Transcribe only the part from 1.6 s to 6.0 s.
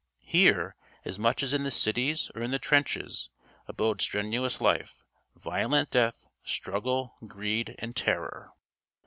the cities or in the trenches, abode strenuous life, violent